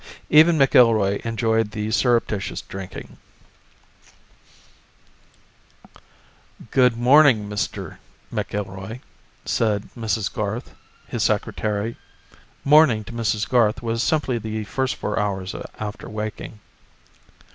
Even 0.31 0.57
McIlroy 0.57 1.23
enjoyed 1.23 1.69
the 1.69 1.91
surreptitious 1.91 2.61
drinking. 2.63 3.17
"Good 6.71 6.97
morning, 6.97 7.47
Mr. 7.47 7.99
McIlroy," 8.33 9.01
said 9.45 9.89
Mrs. 9.95 10.33
Garth, 10.33 10.73
his 11.05 11.21
secretary. 11.21 11.97
Morning 12.63 13.03
to 13.03 13.13
Mrs. 13.13 13.47
Garth 13.47 13.83
was 13.83 14.01
simply 14.01 14.39
the 14.39 14.63
first 14.63 14.95
four 14.95 15.19
hours 15.19 15.53
after 15.77 16.09
waking. 16.09 16.59